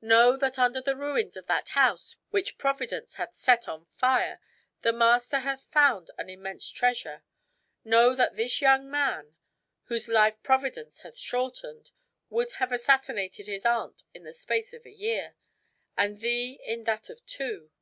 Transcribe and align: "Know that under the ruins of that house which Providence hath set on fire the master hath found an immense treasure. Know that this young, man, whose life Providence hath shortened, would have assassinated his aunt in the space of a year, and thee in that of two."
"Know 0.00 0.36
that 0.36 0.56
under 0.56 0.80
the 0.80 0.94
ruins 0.94 1.36
of 1.36 1.46
that 1.48 1.70
house 1.70 2.14
which 2.28 2.58
Providence 2.58 3.16
hath 3.16 3.34
set 3.34 3.66
on 3.66 3.86
fire 3.86 4.38
the 4.82 4.92
master 4.92 5.40
hath 5.40 5.64
found 5.64 6.12
an 6.16 6.30
immense 6.30 6.68
treasure. 6.70 7.24
Know 7.82 8.14
that 8.14 8.36
this 8.36 8.60
young, 8.60 8.88
man, 8.88 9.34
whose 9.86 10.06
life 10.08 10.40
Providence 10.44 11.00
hath 11.00 11.18
shortened, 11.18 11.90
would 12.28 12.52
have 12.52 12.70
assassinated 12.70 13.48
his 13.48 13.66
aunt 13.66 14.04
in 14.14 14.22
the 14.22 14.32
space 14.32 14.72
of 14.72 14.86
a 14.86 14.94
year, 14.94 15.34
and 15.96 16.20
thee 16.20 16.60
in 16.64 16.84
that 16.84 17.10
of 17.10 17.26
two." 17.26 17.72